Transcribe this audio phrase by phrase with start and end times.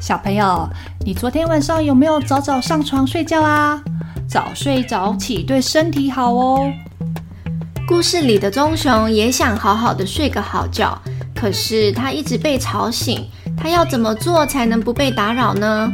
[0.00, 0.68] 小朋友，
[1.04, 3.82] 你昨天晚上有没有早早上床睡觉啊？
[4.28, 6.72] 早睡早起对身体好哦。
[7.86, 10.96] 故事里的棕熊也想好好的睡个好觉，
[11.34, 13.26] 可是它一直被吵醒。
[13.56, 15.90] 它要怎么做才能不被打扰呢？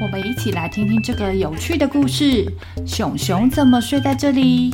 [0.00, 2.46] 我们一起来听听这个有趣的故事：
[2.86, 4.72] 熊熊怎么睡在这里？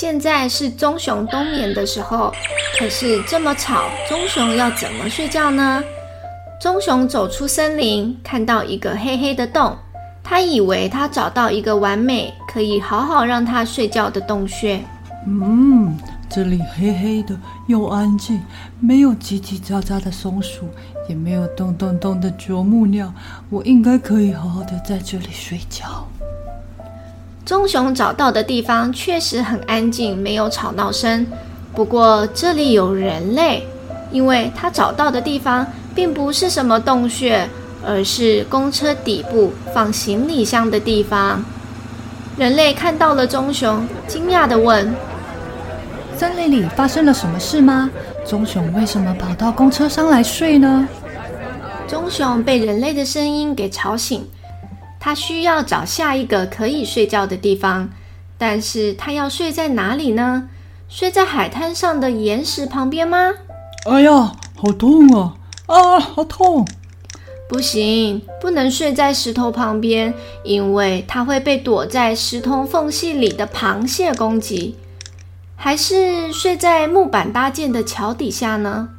[0.00, 2.32] 现在是棕熊冬眠的时候，
[2.78, 5.82] 可是这么吵，棕熊要怎么睡觉呢？
[6.60, 9.76] 棕熊走出森林，看到一个黑黑的洞，
[10.22, 14.80] 他以为他找到一个完美可以好好让他睡觉的洞穴。
[15.26, 15.98] 嗯，
[16.30, 18.40] 这里黑黑的又安静，
[18.78, 20.68] 没有叽叽喳喳的松鼠，
[21.08, 23.12] 也没有咚咚咚的啄木鸟，
[23.50, 26.06] 我应该可以好好的在这里睡觉。
[27.48, 31.26] 棕熊找到的地方确实很安静，没有吵闹声。
[31.74, 33.66] 不过这里有人类，
[34.12, 37.48] 因为它找到的地方并不是什么洞穴，
[37.82, 41.42] 而是公车底部放行李箱的地方。
[42.36, 44.94] 人类看到了棕熊，惊讶地问
[46.18, 47.88] ：“森林里发生了什么事吗？
[48.26, 50.86] 棕熊为什么跑到公车上来睡呢？”
[51.88, 54.22] 棕熊被人类的声音给吵醒。
[55.00, 57.90] 他需要找下一个可以睡觉的地方，
[58.36, 60.48] 但是他要睡在哪里呢？
[60.88, 63.32] 睡在海滩上的岩石旁边吗？
[63.86, 65.36] 哎呀，好痛啊！
[65.66, 66.66] 啊，好痛！
[67.48, 70.12] 不行，不能睡在石头旁边，
[70.44, 74.76] 因为它会被躲在石头缝隙里的螃蟹攻击。
[75.56, 78.90] 还是睡在木板搭建的桥底下呢？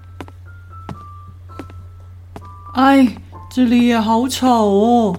[2.74, 3.18] 哎，
[3.52, 5.16] 这里也好吵哦。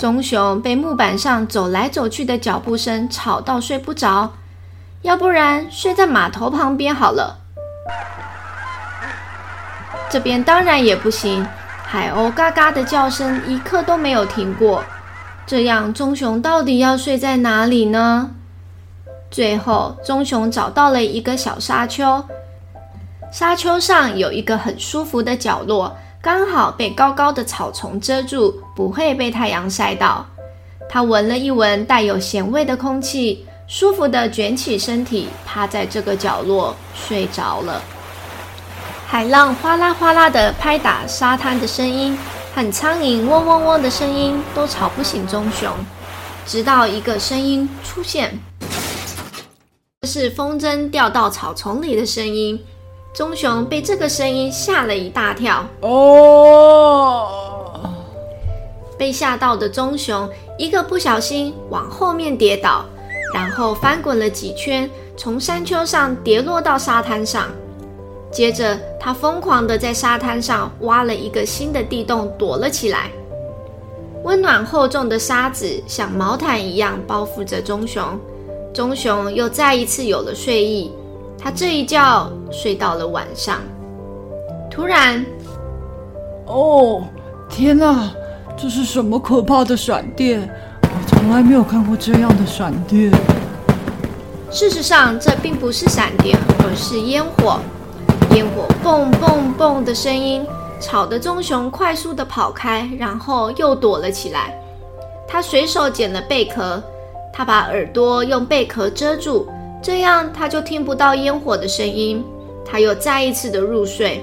[0.00, 4.32] 棕熊被木板上走来走去的脚步声吵到睡不着，
[5.02, 7.36] 要不然睡在码头旁边好了。
[10.08, 11.46] 这边当然也不行，
[11.84, 14.82] 海鸥嘎嘎的叫声一刻都没有停过。
[15.46, 18.30] 这样棕熊到底要睡在哪里呢？
[19.30, 22.24] 最后，棕熊找到了一个小沙丘，
[23.30, 25.94] 沙丘上有一个很舒服的角落。
[26.22, 30.26] 刚好被高高的草丛遮住，不会被太阳晒到。
[30.86, 37.80] 他闻了一闻带有咸味的空气，舒服地卷起身体，趴在这个角落睡着了。
[39.06, 42.18] 海浪哗啦哗啦的拍打沙滩的声音，
[42.54, 45.72] 和苍蝇嗡嗡嗡的声音都吵不醒棕熊。
[46.44, 48.38] 直到一个声音出现，
[50.02, 52.62] 这是风筝掉到草丛里的声音。
[53.12, 55.66] 棕熊被这个声音吓了一大跳。
[55.80, 57.28] 哦！
[58.96, 62.84] 被吓到的棕熊一个不小心往后面跌倒，
[63.34, 67.48] 然后翻滚了几圈，从山丘上跌落到沙滩上。
[68.30, 73.10] 接着，他疯狂地在沙滩上挖了一个新的地洞，躲了起来。
[74.22, 78.04] 温暖厚重的沙子像毛毯一样包覆着棕熊，
[78.72, 80.92] 棕熊又再一次有了睡意。
[81.42, 83.60] 他这一觉睡到了晚上，
[84.70, 85.24] 突然，
[86.46, 87.02] 哦，
[87.48, 88.10] 天哪！
[88.56, 90.46] 这是什么可怕的闪电？
[90.82, 93.10] 我从来没有看过这样的闪电。
[94.50, 97.58] 事实上，这并不是闪电，而是烟火。
[98.34, 100.44] 烟火蹦蹦蹦的声音，
[100.78, 104.54] 吵得棕熊快速的跑开，然后又躲了起来。
[105.26, 106.82] 他随手捡了贝壳，
[107.32, 109.48] 他把耳朵用贝壳遮住。
[109.82, 112.24] 这样他就听不到烟火的声音，
[112.64, 114.22] 他又再一次的入睡。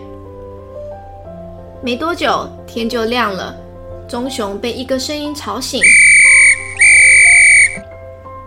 [1.81, 3.55] 没多久，天就亮了，
[4.07, 5.81] 棕熊被一个声音吵醒。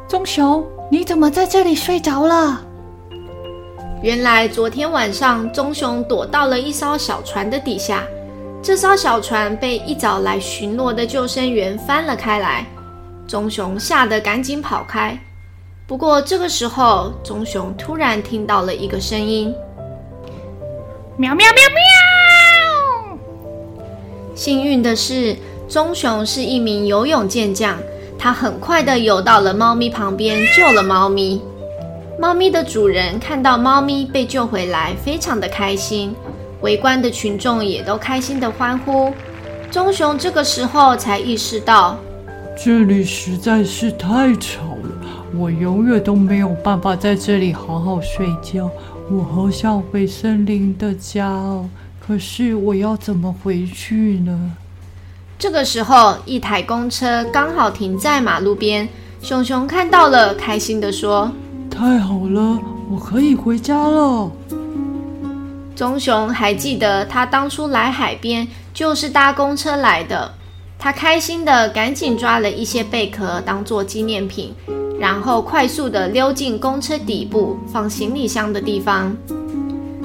[0.08, 2.60] 棕熊，你怎么在这里睡着了？
[4.02, 8.04] 原来昨天晚上，棕熊躲到了一艘小船的底下，
[8.62, 12.64] 这艘小船被一早来巡逻的救生员翻了开来，
[13.26, 15.18] 棕熊吓得赶紧跑开。
[15.90, 19.52] 不过这个时候，棕熊突然听到了一个声音
[21.18, 21.62] ：“喵喵喵
[23.16, 23.18] 喵！”
[24.36, 25.34] 幸运的是，
[25.66, 27.76] 棕熊是一名游泳健将，
[28.16, 31.42] 它很快的游到了猫咪旁边，救了猫咪。
[32.20, 36.14] 猫咪的主人看到猫咪被救回来，非常的开心，
[36.60, 39.12] 围观的群众也都开心的欢呼。
[39.72, 41.98] 棕熊这个时候才意识到，
[42.56, 44.69] 这里实在是太吵了，
[45.34, 48.70] 我永远都没有办法在这里好好睡觉。
[49.10, 51.68] 我好想回森林的家哦，
[51.98, 54.52] 可是我要怎么回去呢？
[55.38, 58.88] 这个时候，一台公车刚好停在马路边，
[59.22, 61.32] 熊熊看到了，开心的说。
[61.70, 62.58] 太好了，
[62.90, 64.30] 我可以回家了。
[65.74, 70.34] 棕熊还记得他当初来海边就是搭公车来的，
[70.78, 74.54] 他开心的赶紧抓了一些贝壳当做纪念品，
[75.00, 79.16] 然后快速的溜进公车底部放行李箱的地方。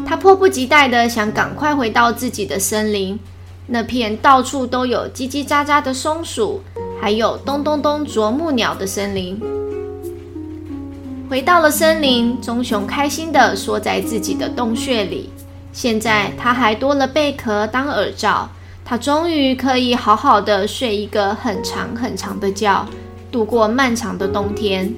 [0.08, 3.20] 他迫不及待的想赶快回到自己的森林，
[3.68, 6.62] 那片到处都有叽叽喳喳的松鼠，
[7.02, 9.38] 还有咚咚咚啄木鸟的森林。
[11.30, 15.30] 回到了森林，棕熊开心地缩在自己的洞穴里。
[15.74, 18.48] 现在它还多了贝壳当耳罩，
[18.86, 22.88] 它终于可以好好的睡一个很长很长的觉，
[23.36, 24.90] 度过漫长的冬天。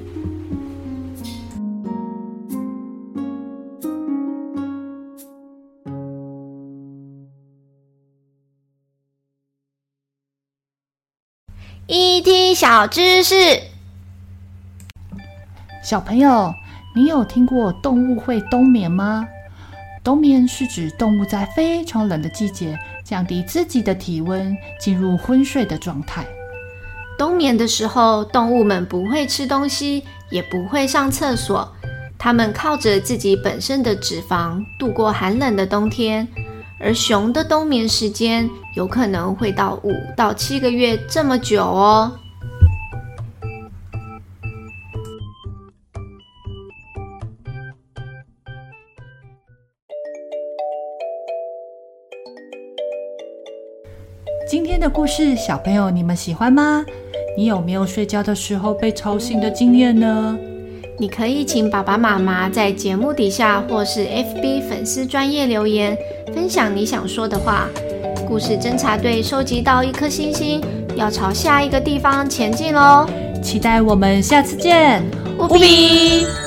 [11.88, 13.34] ET 小知识。
[15.84, 16.54] 小朋友，
[16.96, 19.28] 你有听过动物会冬眠吗？
[20.04, 26.24] 冬眠是指动物在非常冷的季节，降低自己的体温，进入昏睡的状态。
[27.18, 31.68] 冬眠的时候，动物们不会吃东西，也不会上厕所，
[32.18, 36.28] 它们靠着自己本身的脂肪度过寒冷的冬天。
[36.80, 42.12] 而熊的冬眠时间有可能会到五到七个月这么久哦。
[54.48, 56.86] 今天的故事，小朋友你们喜欢吗？
[57.38, 60.36] 你有没有睡觉的时候被吵醒的经验呢？
[60.98, 65.96] 你可以请爸爸妈妈在节目底下或是 FB 粉丝专业留言，
[66.34, 67.68] 分享你想说的话。
[68.28, 70.60] 故事侦查队收集到一颗星星，
[70.96, 73.08] 要朝下一个地方前进喽！
[73.44, 75.04] 期待我们下次见，
[75.38, 76.47] 乌比。